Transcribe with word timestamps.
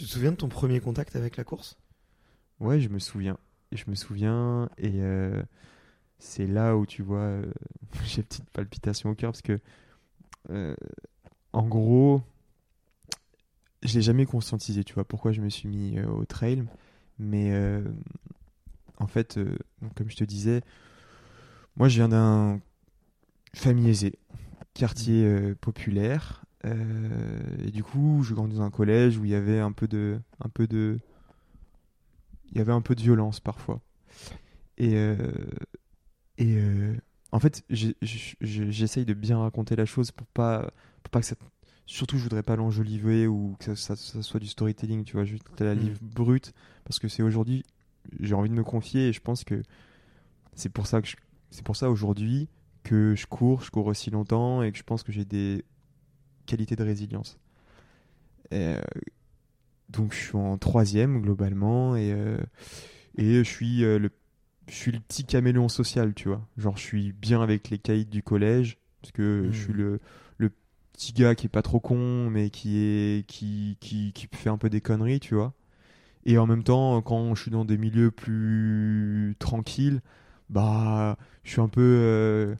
Tu 0.00 0.06
te 0.06 0.12
souviens 0.12 0.30
de 0.30 0.36
ton 0.36 0.48
premier 0.48 0.80
contact 0.80 1.14
avec 1.14 1.36
la 1.36 1.44
course? 1.44 1.76
Ouais, 2.58 2.80
je 2.80 2.88
me 2.88 2.98
souviens. 2.98 3.36
Je 3.70 3.84
me 3.86 3.94
souviens, 3.94 4.70
et 4.78 4.94
euh, 4.94 5.42
c'est 6.18 6.46
là 6.46 6.74
où 6.74 6.86
tu 6.86 7.02
vois, 7.02 7.18
euh, 7.18 7.52
j'ai 8.06 8.22
une 8.22 8.24
petite 8.24 8.48
palpitation 8.48 9.10
au 9.10 9.14
cœur 9.14 9.32
parce 9.32 9.42
que, 9.42 9.60
euh, 10.48 10.74
en 11.52 11.68
gros, 11.68 12.22
je 13.82 13.92
l'ai 13.92 14.00
jamais 14.00 14.24
conscientisé, 14.24 14.84
tu 14.84 14.94
vois, 14.94 15.04
pourquoi 15.04 15.32
je 15.32 15.42
me 15.42 15.50
suis 15.50 15.68
mis 15.68 16.00
au 16.00 16.24
trail. 16.24 16.64
Mais 17.18 17.52
en 18.96 19.06
fait, 19.06 19.38
comme 19.96 20.08
je 20.08 20.16
te 20.16 20.24
disais, 20.24 20.62
moi 21.76 21.90
je 21.90 21.96
viens 21.96 22.08
d'un 22.08 22.58
famille 23.52 23.90
aisée, 23.90 24.18
quartier 24.72 25.54
populaire. 25.60 26.46
Euh, 26.66 27.40
et 27.66 27.70
du 27.70 27.82
coup, 27.82 28.22
je 28.22 28.34
grandis 28.34 28.56
dans 28.56 28.62
un 28.62 28.70
collège 28.70 29.18
où 29.18 29.24
il 29.24 29.30
y 29.30 29.34
avait 29.34 29.60
un 29.60 29.72
peu 29.72 29.88
de, 29.88 30.20
un 30.40 30.48
peu 30.48 30.66
de, 30.66 30.98
il 32.52 32.58
y 32.58 32.60
avait 32.60 32.72
un 32.72 32.80
peu 32.80 32.94
de 32.94 33.00
violence 33.00 33.40
parfois. 33.40 33.80
Et, 34.78 34.94
euh, 34.96 35.16
et 36.38 36.56
euh, 36.56 36.94
en 37.32 37.40
fait, 37.40 37.62
j'essaye 37.70 39.04
de 39.04 39.14
bien 39.14 39.38
raconter 39.38 39.76
la 39.76 39.84
chose 39.84 40.10
pour 40.10 40.26
pas, 40.28 40.70
pour 41.02 41.10
pas 41.10 41.20
que 41.20 41.26
ça. 41.26 41.36
Surtout, 41.86 42.18
je 42.18 42.22
voudrais 42.22 42.42
pas 42.42 42.56
l'enjoliver 42.56 43.26
ou 43.26 43.56
que 43.58 43.74
ça, 43.74 43.76
ça- 43.76 43.96
ça 43.96 44.22
soit 44.22 44.40
du 44.40 44.46
storytelling, 44.46 45.04
tu 45.04 45.14
vois. 45.14 45.24
Je 45.24 45.36
te 45.36 45.64
la 45.64 45.74
livre 45.74 45.98
brute 46.02 46.52
parce 46.84 46.98
que 46.98 47.08
c'est 47.08 47.22
aujourd'hui, 47.22 47.64
j'ai 48.20 48.34
envie 48.34 48.48
de 48.48 48.54
me 48.54 48.64
confier 48.64 49.08
et 49.08 49.12
je 49.12 49.20
pense 49.20 49.44
que 49.44 49.62
c'est 50.54 50.68
pour 50.68 50.86
ça 50.86 51.02
que 51.02 51.08
c'est 51.50 51.64
pour 51.64 51.76
ça 51.76 51.90
aujourd'hui 51.90 52.48
que 52.84 53.14
je 53.16 53.26
cours, 53.26 53.62
je 53.62 53.70
cours 53.70 53.86
aussi 53.86 54.10
longtemps 54.10 54.62
et 54.62 54.72
que 54.72 54.78
je 54.78 54.84
pense 54.84 55.02
que 55.02 55.12
j'ai 55.12 55.24
des 55.24 55.64
qualités 56.46 56.76
de 56.76 56.84
résilience. 56.84 57.38
Et, 58.50 58.56
euh, 58.58 58.80
donc 59.88 60.12
je 60.14 60.18
suis 60.18 60.36
en 60.36 60.56
troisième 60.58 61.20
globalement 61.20 61.96
et, 61.96 62.12
euh, 62.12 62.38
et 63.16 63.38
je 63.38 63.42
suis 63.42 63.84
euh, 63.84 63.98
le 63.98 64.10
je 64.68 64.74
suis 64.76 64.92
le 64.92 65.00
petit 65.00 65.24
caméléon 65.24 65.68
social, 65.68 66.14
tu 66.14 66.28
vois. 66.28 66.46
Genre 66.56 66.76
je 66.76 66.82
suis 66.82 67.12
bien 67.12 67.42
avec 67.42 67.70
les 67.70 67.78
caïds 67.78 68.06
du 68.06 68.22
collège 68.22 68.78
parce 69.02 69.10
que 69.10 69.48
je 69.50 69.64
suis 69.64 69.72
le, 69.72 69.98
le 70.38 70.52
petit 70.92 71.12
gars 71.12 71.34
qui 71.34 71.46
est 71.46 71.50
pas 71.50 71.62
trop 71.62 71.80
con 71.80 72.30
mais 72.30 72.50
qui 72.50 72.78
est 72.78 73.26
qui, 73.26 73.76
qui, 73.80 74.12
qui 74.12 74.28
fait 74.32 74.50
un 74.50 74.58
peu 74.58 74.70
des 74.70 74.80
conneries, 74.80 75.18
tu 75.18 75.34
vois. 75.34 75.54
Et 76.24 76.38
en 76.38 76.46
même 76.46 76.62
temps, 76.62 77.00
quand 77.02 77.34
je 77.34 77.42
suis 77.42 77.50
dans 77.50 77.64
des 77.64 77.78
milieux 77.78 78.10
plus 78.10 79.34
tranquilles, 79.40 80.02
bah 80.50 81.16
je 81.42 81.52
suis 81.52 81.60
un 81.60 81.68
peu 81.68 81.80
euh, 81.80 82.54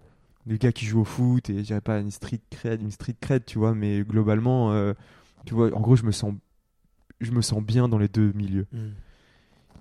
le 0.47 0.57
gars 0.57 0.73
qui 0.73 0.87
joue 0.87 1.01
au 1.01 1.05
foot 1.05 1.51
et 1.51 1.59
je 1.59 1.63
dirais 1.63 1.81
pas 1.81 1.99
une 1.99 2.11
street 2.11 2.41
cred, 2.51 2.81
une 2.81 2.91
street 2.91 3.17
cred, 3.21 3.45
tu 3.45 3.59
vois, 3.59 3.75
mais 3.75 4.03
globalement, 4.03 4.73
euh, 4.73 4.95
tu 5.45 5.55
vois, 5.55 5.75
en 5.75 5.81
gros, 5.81 5.97
je 5.97 6.05
me 6.05 6.13
sens, 6.13 6.35
je 7.21 7.33
me 7.33 7.43
sens 7.43 7.63
bien 7.63 7.89
dans 7.89 7.99
les 7.99 8.09
deux 8.09 8.33
milieux. 8.33 8.67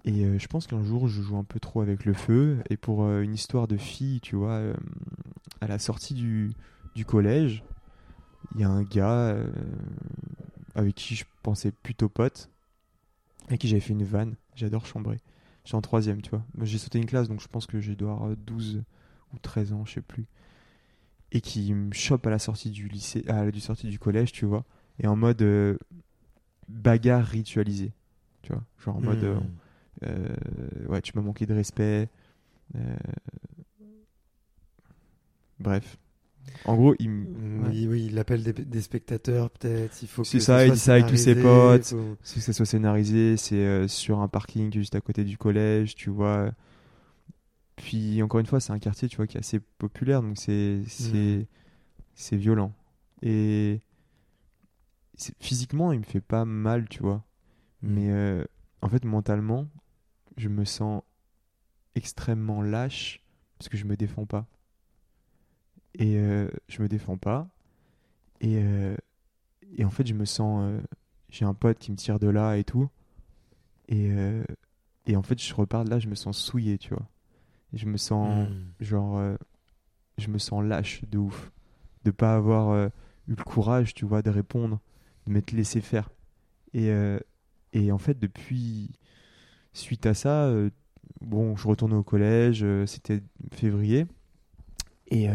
Et 0.05 0.25
euh, 0.25 0.39
je 0.39 0.47
pense 0.47 0.67
qu'un 0.67 0.83
jour, 0.83 1.07
je 1.07 1.21
joue 1.21 1.37
un 1.37 1.43
peu 1.43 1.59
trop 1.59 1.81
avec 1.81 2.05
le 2.05 2.13
feu. 2.13 2.57
Et 2.69 2.77
pour 2.77 3.03
euh, 3.03 3.21
une 3.21 3.33
histoire 3.33 3.67
de 3.67 3.77
fille, 3.77 4.21
tu 4.21 4.35
vois, 4.35 4.61
à 5.61 5.67
la 5.67 5.79
sortie 5.79 6.13
du, 6.13 6.51
du 6.95 7.05
collège, 7.05 7.63
il 8.55 8.61
y 8.61 8.63
a 8.63 8.69
un 8.69 8.83
gars 8.83 9.37
avec 10.75 10.95
qui 10.95 11.15
je 11.15 11.25
pensais 11.43 11.71
plutôt 11.71 12.09
pote, 12.09 12.49
avec 13.47 13.61
qui 13.61 13.67
j'avais 13.67 13.81
fait 13.81 13.93
une 13.93 14.03
vanne. 14.03 14.35
J'adore 14.55 14.85
chambrer. 14.85 15.17
J'étais 15.63 15.75
en 15.75 15.81
troisième, 15.81 16.21
tu 16.21 16.29
vois. 16.29 16.43
J'ai 16.61 16.77
sauté 16.77 16.99
une 16.99 17.05
classe, 17.05 17.27
donc 17.27 17.41
je 17.41 17.47
pense 17.47 17.65
que 17.65 17.79
j'ai 17.79 17.95
dois 17.95 18.13
avoir 18.13 18.35
12 18.35 18.83
ou 19.33 19.37
13 19.39 19.73
ans, 19.73 19.85
je 19.85 19.93
sais 19.93 20.01
plus. 20.01 20.25
Et 21.31 21.41
qui 21.41 21.73
me 21.73 21.93
chope 21.93 22.25
à 22.27 22.31
la 22.31 22.39
sortie 22.39 22.71
du 22.71 22.87
lycée, 22.87 23.23
à 23.27 23.45
la 23.45 23.51
du 23.51 23.59
sortie 23.59 23.87
du 23.89 23.99
collège, 23.99 24.31
tu 24.31 24.45
vois. 24.45 24.65
Et 24.99 25.07
en 25.07 25.15
mode 25.15 25.41
euh, 25.43 25.77
bagarre 26.69 27.25
ritualisée, 27.25 27.93
tu 28.43 28.53
vois. 28.53 28.63
Genre 28.83 28.97
en 28.97 29.01
mode, 29.01 29.23
Hmm. 29.23 29.25
euh, 29.25 29.39
euh, 30.05 30.87
ouais, 30.87 31.01
tu 31.01 31.13
m'as 31.15 31.21
manqué 31.23 31.45
de 31.45 31.53
respect. 31.53 32.09
euh, 32.75 32.95
Bref. 35.59 35.97
En 36.65 36.75
gros, 36.75 36.95
il 36.99 37.09
me. 37.09 37.25
Mm, 37.25 37.63
ouais. 37.63 37.69
Oui, 37.69 37.87
oui, 37.87 38.07
il 38.11 38.17
appelle 38.19 38.43
des, 38.43 38.53
des 38.53 38.81
spectateurs, 38.81 39.49
peut-être. 39.51 40.01
Il 40.01 40.07
faut 40.07 40.23
C'est 40.23 40.39
ce 40.39 40.45
ça, 40.45 40.65
il 40.65 40.71
dit 40.71 40.79
ça 40.79 40.93
avec 40.93 41.07
tous 41.07 41.17
ses 41.17 41.35
potes. 41.35 41.85
faut- 41.85 42.17
C'est 42.23 42.35
que 42.39 42.41
ça 42.45 42.53
soit 42.53 42.65
scénarisé, 42.65 43.37
c'est 43.37 43.87
sur 43.87 44.19
un 44.19 44.27
parking 44.27 44.71
juste 44.73 44.95
à 44.95 45.01
côté 45.01 45.23
du 45.23 45.37
collège, 45.37 45.95
tu 45.95 46.09
vois. 46.09 46.51
Puis 47.89 48.21
encore 48.21 48.39
une 48.39 48.45
fois, 48.45 48.59
c'est 48.59 48.71
un 48.71 48.77
quartier, 48.77 49.07
tu 49.09 49.17
vois, 49.17 49.25
qui 49.25 49.37
est 49.37 49.39
assez 49.39 49.59
populaire, 49.59 50.21
donc 50.21 50.37
c'est 50.37 50.83
c'est 52.13 52.37
violent. 52.37 52.71
Et 53.23 53.81
physiquement, 55.39 55.91
il 55.91 55.99
me 55.99 56.03
fait 56.05 56.21
pas 56.21 56.45
mal, 56.45 56.87
tu 56.87 57.01
vois. 57.01 57.23
Mais 57.81 58.11
euh, 58.11 58.43
en 58.83 58.89
fait, 58.89 59.05
mentalement, 59.05 59.67
je 60.37 60.49
me 60.49 60.65
sens 60.65 61.01
extrêmement 61.95 62.61
lâche 62.61 63.23
parce 63.57 63.69
que 63.69 63.77
je 63.77 63.85
me 63.85 63.97
défends 63.97 64.25
pas. 64.27 64.45
Et 65.95 66.17
euh, 66.17 66.47
je 66.67 66.81
me 66.83 66.87
défends 66.87 67.17
pas. 67.17 67.47
Et, 68.41 68.61
euh, 68.63 68.95
et 69.77 69.83
en 69.83 69.89
fait, 69.89 70.05
je 70.05 70.13
me 70.13 70.25
sens. 70.25 70.61
euh, 70.63 70.81
J'ai 71.29 71.45
un 71.45 71.55
pote 71.55 71.79
qui 71.79 71.91
me 71.91 71.97
tire 71.97 72.19
de 72.19 72.27
là 72.27 72.55
et 72.57 72.63
tout. 72.63 72.89
Et, 73.87 74.11
et 75.07 75.15
en 75.15 75.23
fait, 75.23 75.41
je 75.41 75.53
repars 75.55 75.83
de 75.83 75.89
là, 75.89 75.97
je 75.99 76.07
me 76.07 76.13
sens 76.15 76.37
souillé, 76.37 76.77
tu 76.77 76.89
vois. 76.93 77.07
Je 77.73 77.85
me 77.85 77.97
sens. 77.97 78.49
Mm. 78.49 78.83
Genre. 78.83 79.17
euh, 79.17 79.35
je 80.17 80.27
me 80.29 80.37
sens 80.37 80.63
lâche 80.65 81.03
de 81.09 81.17
ouf. 81.17 81.51
De 82.03 82.11
pas 82.11 82.35
avoir 82.35 82.69
euh, 82.71 82.87
eu 83.27 83.35
le 83.35 83.43
courage, 83.43 83.93
tu 83.93 84.05
vois, 84.05 84.21
de 84.21 84.29
répondre, 84.29 84.79
de 85.27 85.31
m'être 85.33 85.51
laissé 85.51 85.81
faire. 85.81 86.09
Et, 86.73 86.89
euh, 86.89 87.19
et 87.73 87.91
en 87.91 87.97
fait, 87.97 88.19
depuis. 88.19 88.91
Suite 89.71 90.05
à 90.07 90.13
ça, 90.15 90.51
bon, 91.21 91.55
je 91.55 91.67
retournais 91.67 91.95
au 91.95 92.03
collège, 92.03 92.65
c'était 92.87 93.21
février. 93.53 94.07
Et. 95.11 95.27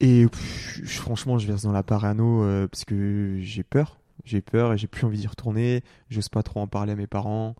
et 0.00 0.26
pff, 0.26 0.84
franchement, 1.00 1.38
je 1.38 1.46
verse 1.46 1.62
dans 1.62 1.72
la 1.72 1.82
parano 1.82 2.44
parce 2.68 2.84
que 2.84 3.38
j'ai 3.40 3.62
peur. 3.62 3.98
J'ai 4.24 4.42
peur 4.42 4.72
et 4.74 4.78
j'ai 4.78 4.86
plus 4.88 5.06
envie 5.06 5.18
d'y 5.18 5.26
retourner. 5.26 5.82
J'ose 6.10 6.28
pas 6.28 6.42
trop 6.42 6.60
en 6.60 6.66
parler 6.66 6.92
à 6.92 6.96
mes 6.96 7.06
parents. 7.06 7.56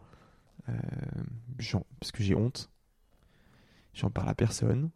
euh, 0.69 0.73
j'en- 1.59 1.87
parce 2.01 2.13
que 2.13 2.23
j'ai 2.23 2.35
honte. 2.35 2.71
J'en 3.95 4.11
parle 4.11 4.29
à 4.29 4.35
personne. 4.35 4.91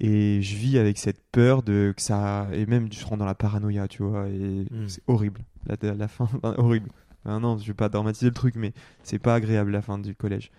Et 0.00 0.42
je 0.42 0.56
vis 0.56 0.78
avec 0.78 0.98
cette 0.98 1.20
peur 1.32 1.62
de 1.62 1.92
que 1.96 2.02
ça. 2.02 2.48
Et 2.52 2.66
même, 2.66 2.92
je 2.92 3.02
rentre 3.04 3.16
dans 3.18 3.24
la 3.24 3.34
paranoïa, 3.34 3.88
tu 3.88 4.02
vois. 4.02 4.28
Et 4.28 4.66
Mm. 4.70 4.88
c'est 4.88 5.02
horrible. 5.06 5.40
La, 5.66 5.94
la 5.94 6.08
fin, 6.08 6.24
enfin, 6.42 6.54
horrible. 6.58 6.90
Non, 7.24 7.58
je 7.58 7.66
vais 7.66 7.74
pas 7.74 7.88
dramatiser 7.88 8.26
le 8.26 8.34
truc, 8.34 8.54
mais 8.56 8.72
c'est 9.02 9.18
pas 9.18 9.34
agréable 9.34 9.70
la 9.70 9.82
fin 9.82 9.98
du 9.98 10.14
collège. 10.14 10.50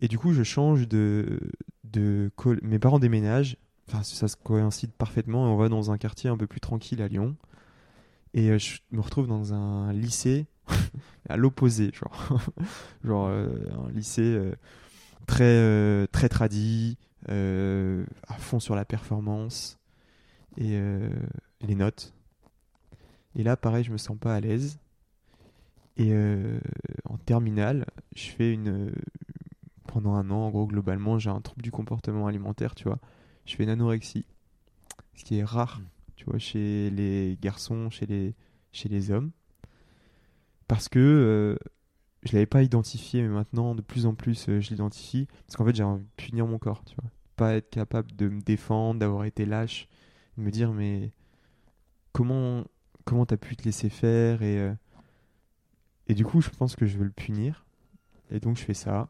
Et 0.00 0.08
du 0.08 0.18
coup, 0.18 0.32
je 0.32 0.42
change 0.42 0.88
de. 0.88 1.40
de 1.84 2.30
Mes 2.62 2.78
parents 2.78 2.98
déménagent. 2.98 3.56
Enfin, 3.88 4.02
ça 4.02 4.28
se 4.28 4.36
coïncide 4.36 4.92
parfaitement. 4.92 5.46
Et 5.46 5.50
on 5.50 5.56
va 5.56 5.68
dans 5.68 5.90
un 5.90 5.98
quartier 5.98 6.30
un 6.30 6.36
peu 6.36 6.46
plus 6.46 6.60
tranquille 6.60 7.02
à 7.02 7.08
Lyon. 7.08 7.36
Et 8.34 8.50
euh, 8.50 8.58
je 8.58 8.78
me 8.92 9.00
retrouve 9.00 9.26
dans 9.26 9.52
un 9.54 9.92
lycée 9.92 10.46
à 11.28 11.36
l'opposé, 11.36 11.90
genre. 11.92 12.40
genre 13.04 13.26
euh, 13.28 13.48
un 13.86 13.90
lycée 13.90 14.22
euh, 14.22 14.54
très, 15.26 15.44
euh, 15.44 16.06
très 16.10 16.28
tradit, 16.28 16.98
euh, 17.28 18.04
à 18.26 18.34
fond 18.34 18.58
sur 18.58 18.74
la 18.74 18.84
performance 18.84 19.78
et 20.56 20.72
euh, 20.72 21.08
les 21.60 21.74
notes. 21.74 22.14
Et 23.36 23.42
là, 23.42 23.56
pareil, 23.56 23.84
je 23.84 23.92
me 23.92 23.98
sens 23.98 24.18
pas 24.18 24.34
à 24.34 24.40
l'aise. 24.40 24.78
Et 25.96 26.12
euh, 26.12 26.58
en 27.04 27.16
terminale, 27.18 27.86
je 28.14 28.30
fais 28.30 28.52
une. 28.52 28.92
Pendant 29.86 30.14
un 30.14 30.30
an, 30.30 30.46
en 30.46 30.50
gros, 30.50 30.66
globalement, 30.66 31.18
j'ai 31.18 31.28
un 31.28 31.42
trouble 31.42 31.62
du 31.62 31.70
comportement 31.70 32.26
alimentaire, 32.26 32.74
tu 32.74 32.84
vois. 32.84 32.98
Je 33.44 33.56
fais 33.56 33.64
une 33.64 33.68
anorexie. 33.68 34.24
Ce 35.14 35.24
qui 35.24 35.38
est 35.38 35.44
rare, 35.44 35.82
tu 36.16 36.24
vois, 36.24 36.38
chez 36.38 36.88
les 36.90 37.36
garçons, 37.42 37.90
chez 37.90 38.06
les, 38.06 38.34
chez 38.72 38.88
les 38.88 39.10
hommes. 39.10 39.32
Parce 40.66 40.88
que 40.88 41.58
je 42.22 42.32
l'avais 42.32 42.46
pas 42.46 42.62
identifié, 42.62 43.22
mais 43.22 43.28
maintenant, 43.28 43.74
de 43.74 43.82
plus 43.82 44.06
en 44.06 44.14
plus, 44.14 44.48
euh, 44.48 44.60
je 44.60 44.70
l'identifie. 44.70 45.26
Parce 45.46 45.56
qu'en 45.56 45.64
fait, 45.64 45.74
j'ai 45.74 45.82
envie 45.82 46.04
de 46.04 46.08
punir 46.16 46.46
mon 46.46 46.58
corps, 46.58 46.84
tu 46.84 46.94
vois. 47.00 47.10
Pas 47.36 47.54
être 47.54 47.70
capable 47.70 48.14
de 48.14 48.28
me 48.28 48.40
défendre, 48.40 49.00
d'avoir 49.00 49.24
été 49.24 49.44
lâche, 49.44 49.88
de 50.36 50.42
me 50.42 50.50
dire, 50.50 50.72
mais 50.72 51.10
comment, 52.12 52.64
comment 53.04 53.26
t'as 53.26 53.36
pu 53.36 53.56
te 53.56 53.64
laisser 53.64 53.88
faire 53.88 54.42
et 54.42 54.58
euh, 54.58 54.74
et 56.08 56.14
du 56.14 56.24
coup 56.24 56.40
je 56.40 56.50
pense 56.50 56.76
que 56.76 56.86
je 56.86 56.98
veux 56.98 57.04
le 57.04 57.10
punir 57.10 57.64
et 58.30 58.40
donc 58.40 58.56
je 58.56 58.62
fais 58.62 58.74
ça 58.74 59.08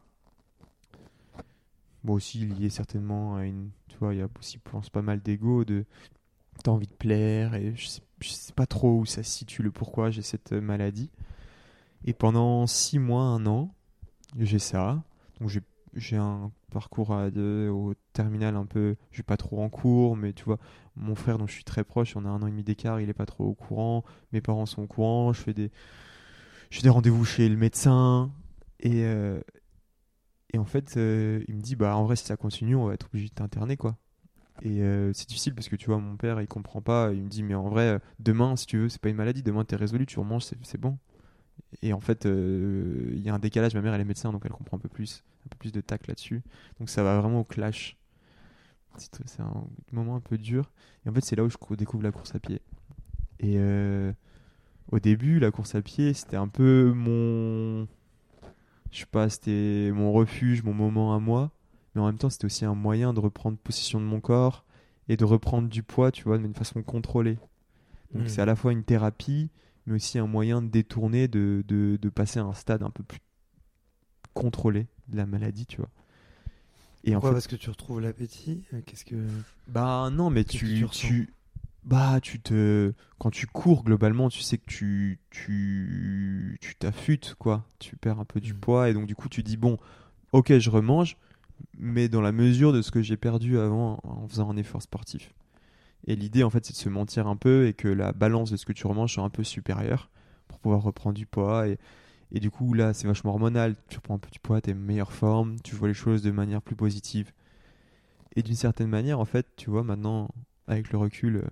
bon 2.03 2.13
aussi 2.13 2.39
lié 2.39 2.69
certainement 2.69 3.35
à 3.35 3.45
une 3.45 3.69
tu 3.87 3.97
vois 3.97 4.13
il 4.13 4.19
y 4.19 4.21
a 4.21 4.27
aussi 4.39 4.59
je 4.63 4.71
pense 4.71 4.89
pas 4.89 5.01
mal 5.01 5.21
d'ego 5.21 5.65
de 5.65 5.85
t'as 6.63 6.71
envie 6.71 6.87
de 6.87 6.93
plaire 6.93 7.55
et 7.55 7.73
je 7.75 7.87
sais, 7.87 8.01
je 8.21 8.29
sais 8.29 8.53
pas 8.53 8.65
trop 8.65 8.99
où 8.99 9.05
ça 9.05 9.23
se 9.23 9.31
situe 9.31 9.63
le 9.63 9.71
pourquoi 9.71 10.11
j'ai 10.11 10.21
cette 10.21 10.53
euh, 10.53 10.61
maladie 10.61 11.09
et 12.05 12.13
pendant 12.13 12.67
six 12.67 12.99
mois 12.99 13.23
un 13.23 13.45
an 13.45 13.73
j'ai 14.37 14.59
ça. 14.59 15.03
Donc 15.39 15.49
j'ai 15.93 16.17
un 16.17 16.51
parcours 16.71 17.11
au 17.11 17.93
terminal 18.13 18.55
un 18.55 18.65
peu 18.65 18.95
je 19.11 19.17
suis 19.17 19.23
pas 19.23 19.37
trop 19.37 19.61
en 19.61 19.69
cours 19.69 20.15
mais 20.15 20.33
tu 20.33 20.43
vois 20.43 20.57
mon 20.95 21.13
frère 21.15 21.37
dont 21.37 21.45
je 21.45 21.53
suis 21.53 21.63
très 21.63 21.83
proche 21.83 22.15
on 22.15 22.25
a 22.25 22.29
un 22.29 22.41
an 22.41 22.47
et 22.47 22.51
demi 22.51 22.63
d'écart 22.63 22.99
il 22.99 23.09
est 23.09 23.13
pas 23.13 23.25
trop 23.25 23.45
au 23.45 23.53
courant. 23.53 24.03
Mes 24.31 24.41
parents 24.41 24.65
sont 24.65 24.83
au 24.83 24.87
courant 24.87 25.33
je 25.33 25.41
fais 25.41 25.53
des 25.53 25.71
des 26.81 26.89
rendez-vous 26.89 27.23
chez 27.25 27.47
le 27.47 27.55
médecin. 27.55 28.31
Et 28.79 29.05
euh, 29.05 29.39
et 30.51 30.57
en 30.57 30.65
fait 30.65 30.97
euh, 30.97 31.43
il 31.47 31.55
me 31.55 31.61
dit 31.61 31.75
bah 31.75 31.95
en 31.95 32.03
vrai 32.03 32.15
si 32.15 32.25
ça 32.25 32.35
continue 32.35 32.75
on 32.75 32.87
va 32.87 32.93
être 32.95 33.05
obligé 33.07 33.29
de 33.29 33.33
t'interner 33.33 33.77
quoi. 33.77 33.97
Et 34.61 34.81
euh, 34.81 35.13
c'est 35.13 35.27
difficile 35.27 35.55
parce 35.55 35.69
que 35.69 35.75
tu 35.75 35.87
vois 35.87 35.99
mon 35.99 36.17
père 36.17 36.41
il 36.41 36.47
comprend 36.47 36.81
pas. 36.81 37.11
Il 37.13 37.23
me 37.23 37.29
dit 37.29 37.43
mais 37.43 37.55
en 37.55 37.69
vrai 37.69 37.99
demain 38.19 38.55
si 38.55 38.65
tu 38.65 38.79
veux 38.79 38.89
c'est 38.89 39.01
pas 39.01 39.09
une 39.09 39.15
maladie. 39.15 39.43
Demain 39.43 39.63
t'es 39.63 39.75
résolu 39.75 40.05
tu 40.05 40.19
remanges 40.19 40.45
c'est 40.63 40.79
bon 40.79 40.97
et 41.81 41.93
en 41.93 41.99
fait 41.99 42.25
euh, 42.25 43.11
il 43.13 43.21
y 43.21 43.29
a 43.29 43.33
un 43.33 43.39
décalage 43.39 43.73
ma 43.75 43.81
mère 43.81 43.93
elle 43.93 44.01
est 44.01 44.05
médecin 44.05 44.31
donc 44.31 44.41
elle 44.45 44.51
comprend 44.51 44.77
un 44.77 44.79
peu 44.79 44.89
plus 44.89 45.23
un 45.45 45.49
peu 45.49 45.57
plus 45.57 45.71
de 45.71 45.81
tact 45.81 46.07
là-dessus. 46.07 46.41
Donc 46.79 46.89
ça 46.89 47.03
va 47.03 47.19
vraiment 47.19 47.41
au 47.41 47.43
clash. 47.43 47.97
C'est 48.97 49.39
un 49.41 49.65
moment 49.91 50.15
un 50.15 50.19
peu 50.19 50.37
dur. 50.37 50.71
Et 51.05 51.09
en 51.09 51.13
fait 51.13 51.21
c'est 51.21 51.35
là 51.35 51.43
où 51.43 51.49
je 51.49 51.57
cou- 51.57 51.75
découvre 51.75 52.03
la 52.03 52.11
course 52.11 52.35
à 52.35 52.39
pied. 52.39 52.61
Et 53.39 53.55
euh, 53.57 54.11
au 54.91 54.99
début 54.99 55.39
la 55.39 55.51
course 55.51 55.75
à 55.75 55.81
pied 55.81 56.13
c'était 56.13 56.37
un 56.37 56.47
peu 56.47 56.93
mon 56.95 57.87
je 58.91 58.99
sais 58.99 59.05
pas 59.07 59.29
c'était 59.29 59.91
mon 59.93 60.11
refuge 60.11 60.63
mon 60.63 60.73
moment 60.73 61.15
à 61.15 61.19
moi. 61.19 61.51
Mais 61.95 62.01
en 62.01 62.05
même 62.07 62.17
temps 62.17 62.29
c'était 62.29 62.45
aussi 62.45 62.65
un 62.65 62.75
moyen 62.75 63.13
de 63.13 63.19
reprendre 63.19 63.57
possession 63.57 63.99
de 63.99 64.05
mon 64.05 64.19
corps 64.19 64.65
et 65.09 65.17
de 65.17 65.25
reprendre 65.25 65.67
du 65.69 65.83
poids 65.83 66.11
tu 66.11 66.23
vois 66.23 66.37
d'une 66.37 66.53
façon 66.55 66.81
contrôlée. 66.83 67.37
Donc 68.13 68.25
Mm. 68.25 68.27
c'est 68.27 68.41
à 68.41 68.45
la 68.45 68.55
fois 68.55 68.71
une 68.73 68.83
thérapie 68.83 69.49
mais 69.85 69.95
aussi 69.95 70.17
un 70.19 70.27
moyen 70.27 70.61
de 70.61 70.67
détourner 70.67 71.27
de, 71.27 71.63
de, 71.67 71.97
de 72.01 72.09
passer 72.09 72.39
à 72.39 72.43
un 72.43 72.53
stade 72.53 72.83
un 72.83 72.89
peu 72.89 73.03
plus 73.03 73.19
contrôlé 74.33 74.87
de 75.09 75.17
la 75.17 75.25
maladie 75.25 75.65
tu 75.65 75.77
vois 75.77 75.89
et 77.05 77.11
Pourquoi 77.11 77.29
en 77.29 77.31
fait 77.31 77.35
Parce 77.35 77.47
que 77.47 77.55
tu 77.57 77.69
retrouves 77.69 77.99
l'appétit 77.99 78.63
Euh, 78.73 78.81
Qu'est-ce 78.85 79.03
que. 79.05 79.15
bah 79.67 80.09
non, 80.09 80.29
mais 80.29 80.45
tu, 80.45 80.87
tu 80.89 81.33
bah 81.83 82.21
tu 82.21 82.39
te, 82.39 82.93
quand 83.19 83.29
tu 83.29 83.45
cours 83.45 83.83
globalement, 83.83 84.29
tu 84.29 84.41
sais 84.41 84.57
que 84.57 84.65
tu, 84.65 85.19
tu, 85.29 86.57
tu 86.61 86.75
t'affûtes 86.75 87.35
quoi. 87.37 87.65
Tu 87.79 87.97
perds 87.97 88.19
un 88.21 88.25
peu 88.25 88.39
du 88.39 88.53
Mm. 88.53 88.59
poids 88.59 88.89
et 88.89 88.93
donc 88.93 89.05
du 89.05 89.15
coup 89.15 89.27
tu 89.27 89.43
dis 89.43 89.57
bon, 89.57 89.77
ok 90.31 90.57
je 90.59 90.69
remange, 90.69 91.17
mais 91.77 92.07
dans 92.07 92.21
la 92.21 92.31
mesure 92.31 92.71
de 92.71 92.81
ce 92.81 92.89
que 92.89 93.01
j'ai 93.01 93.17
perdu 93.17 93.59
avant 93.59 93.99
en 94.03 94.25
faisant 94.29 94.49
un 94.49 94.55
effort 94.55 94.81
sportif. 94.81 95.33
Et 96.07 96.15
l'idée 96.15 96.43
en 96.43 96.49
fait 96.49 96.65
c'est 96.65 96.73
de 96.73 96.77
se 96.77 96.89
mentir 96.89 97.27
un 97.27 97.35
peu 97.35 97.67
et 97.67 97.73
que 97.73 97.87
la 97.87 98.11
balance 98.11 98.51
de 98.51 98.57
ce 98.57 98.65
que 98.65 98.73
tu 98.73 98.87
remanges 98.87 99.13
soit 99.13 99.23
un 99.23 99.29
peu 99.29 99.43
supérieure 99.43 100.09
pour 100.47 100.59
pouvoir 100.59 100.81
reprendre 100.81 101.15
du 101.15 101.25
poids 101.25 101.67
et 101.67 101.77
et 102.33 102.39
du 102.39 102.49
coup, 102.49 102.73
là, 102.73 102.93
c'est 102.93 103.07
vachement 103.07 103.31
hormonal. 103.31 103.75
Tu 103.89 103.97
reprends 103.97 104.15
un 104.15 104.19
peu 104.19 104.31
du 104.31 104.39
poids, 104.39 104.59
t'es 104.59 104.73
meilleure 104.73 105.13
forme, 105.13 105.59
tu 105.63 105.75
vois 105.75 105.87
les 105.87 105.93
choses 105.93 106.23
de 106.23 106.31
manière 106.31 106.61
plus 106.61 106.75
positive. 106.75 107.31
Et 108.35 108.41
d'une 108.41 108.55
certaine 108.55 108.87
manière, 108.87 109.19
en 109.19 109.25
fait, 109.25 109.47
tu 109.55 109.69
vois, 109.69 109.83
maintenant, 109.83 110.29
avec 110.67 110.91
le 110.91 110.97
recul, 110.97 111.37
euh, 111.37 111.47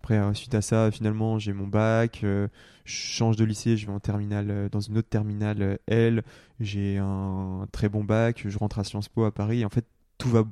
après, 0.00 0.18
euh, 0.18 0.32
suite 0.32 0.54
à 0.54 0.62
ça, 0.62 0.92
finalement, 0.92 1.40
j'ai 1.40 1.52
mon 1.52 1.66
bac, 1.66 2.20
euh, 2.22 2.46
je 2.84 2.94
change 2.94 3.36
de 3.36 3.44
lycée, 3.44 3.76
je 3.76 3.86
vais 3.86 3.92
en 3.92 3.98
terminale, 3.98 4.68
dans 4.70 4.80
une 4.80 4.98
autre 4.98 5.08
terminale 5.08 5.80
L, 5.88 6.22
j'ai 6.60 6.98
un 6.98 7.66
très 7.72 7.88
bon 7.88 8.04
bac, 8.04 8.44
je 8.46 8.56
rentre 8.56 8.78
à 8.78 8.84
Sciences 8.84 9.08
Po 9.08 9.24
à 9.24 9.32
Paris, 9.32 9.64
en 9.64 9.70
fait, 9.70 9.86
tout 10.18 10.28
va, 10.28 10.44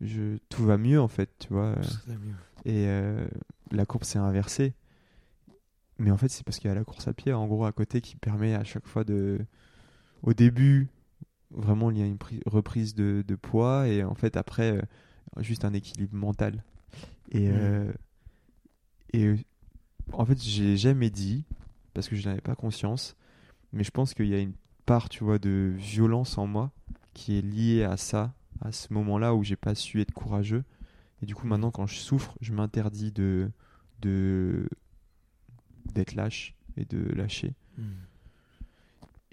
je, 0.00 0.38
tout 0.48 0.64
va 0.64 0.78
mieux, 0.78 1.00
en 1.00 1.08
fait, 1.08 1.30
tu 1.38 1.48
vois. 1.52 1.74
euh, 1.76 1.82
va 2.06 2.14
mieux. 2.14 2.34
et 2.64 2.86
euh, 2.88 3.26
la 3.70 3.86
courbe 3.86 4.04
s'est 4.04 4.18
inversée. 4.18 4.74
Mais 5.98 6.10
en 6.10 6.16
fait, 6.16 6.28
c'est 6.28 6.44
parce 6.44 6.58
qu'il 6.58 6.68
y 6.68 6.72
a 6.72 6.74
la 6.74 6.84
course 6.84 7.08
à 7.08 7.12
pied, 7.12 7.32
en 7.32 7.46
gros, 7.46 7.64
à 7.66 7.72
côté, 7.72 8.00
qui 8.00 8.16
permet 8.16 8.54
à 8.54 8.64
chaque 8.64 8.86
fois 8.86 9.04
de. 9.04 9.38
Au 10.22 10.32
début, 10.34 10.88
vraiment, 11.50 11.90
il 11.90 11.98
y 11.98 12.02
a 12.02 12.06
une 12.06 12.16
pri- 12.16 12.42
reprise 12.46 12.94
de, 12.94 13.22
de 13.26 13.34
poids, 13.36 13.88
et 13.88 14.04
en 14.04 14.14
fait, 14.14 14.36
après, 14.36 14.78
euh, 14.78 14.82
juste 15.38 15.64
un 15.64 15.72
équilibre 15.74 16.14
mental. 16.16 16.64
Et. 17.32 17.48
Mm. 17.48 17.52
euh, 17.54 17.92
et 19.12 19.34
en 20.12 20.24
fait, 20.24 20.40
j'ai 20.42 20.76
jamais 20.76 21.10
dit, 21.10 21.44
parce 21.94 22.08
que 22.08 22.16
je 22.16 22.28
n'avais 22.28 22.40
pas 22.40 22.54
conscience, 22.54 23.16
mais 23.72 23.84
je 23.84 23.90
pense 23.90 24.14
qu'il 24.14 24.26
y 24.26 24.34
a 24.34 24.38
une 24.38 24.54
part, 24.86 25.08
tu 25.08 25.24
vois, 25.24 25.38
de 25.38 25.72
violence 25.76 26.38
en 26.38 26.46
moi 26.46 26.70
qui 27.12 27.36
est 27.38 27.42
liée 27.42 27.84
à 27.84 27.96
ça, 27.96 28.32
à 28.60 28.72
ce 28.72 28.92
moment-là 28.92 29.34
où 29.34 29.42
j'ai 29.42 29.56
pas 29.56 29.74
su 29.74 30.00
être 30.00 30.12
courageux. 30.12 30.64
Et 31.22 31.26
du 31.26 31.34
coup, 31.34 31.46
maintenant, 31.46 31.70
quand 31.70 31.86
je 31.86 31.96
souffre, 31.96 32.36
je 32.40 32.52
m'interdis 32.52 33.12
de, 33.12 33.50
de, 34.00 34.68
d'être 35.94 36.14
lâche 36.14 36.54
et 36.76 36.84
de 36.84 36.98
lâcher. 37.14 37.54
Mm. 37.78 37.82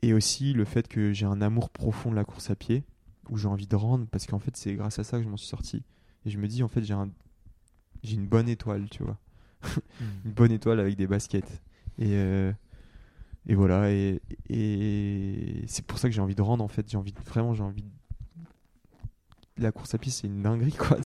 Et 0.04 0.14
aussi 0.14 0.54
le 0.54 0.66
fait 0.66 0.88
que 0.88 1.12
j'ai 1.14 1.26
un 1.26 1.42
amour 1.42 1.70
profond 1.70 2.12
de 2.12 2.16
la 2.16 2.24
course 2.26 2.50
à 2.50 2.56
pied, 2.56 2.84
où 3.30 3.38
j'ai 3.38 3.48
envie 3.48 3.68
de 3.68 3.76
rendre, 3.76 4.06
parce 4.08 4.26
qu'en 4.28 4.40
fait, 4.40 4.56
c'est 4.56 4.76
grâce 4.76 5.00
à 5.00 5.04
ça 5.04 5.18
que 5.18 5.24
je 5.24 5.30
m'en 5.30 5.38
suis 5.38 5.48
sorti. 5.48 5.84
Et 6.26 6.30
je 6.30 6.38
me 6.38 6.48
dis, 6.48 6.62
en 6.64 6.68
fait, 6.68 6.84
j'ai 6.84 6.94
un, 6.94 7.10
j'ai 8.04 8.16
une 8.16 8.28
bonne 8.28 8.48
étoile, 8.50 8.88
tu 8.90 9.04
vois. 9.04 9.18
Mm. 9.64 10.04
Une 10.26 10.32
bonne 10.34 10.52
étoile 10.52 10.80
avec 10.80 10.96
des 10.96 11.08
baskets. 11.08 11.62
Et, 11.98 12.12
euh, 12.14 12.52
et 13.48 13.56
voilà. 13.56 13.92
Et, 13.92 14.22
et 14.50 15.64
c'est 15.68 15.84
pour 15.86 15.98
ça 15.98 16.08
que 16.10 16.14
j'ai 16.16 16.22
envie 16.22 16.36
de 16.36 16.42
rendre, 16.44 16.64
en 16.64 16.68
fait. 16.68 16.88
J'ai 16.90 16.98
envie 16.98 17.12
de- 17.14 17.20
vraiment, 17.22 17.54
j'ai 17.56 17.64
envie 17.64 17.82
de- 17.82 17.90
La 19.58 19.72
course 19.72 19.94
à 19.96 19.98
pied, 19.98 20.12
c'est 20.12 20.28
une 20.28 20.42
dinguerie, 20.42 20.74
quoi. 20.74 20.98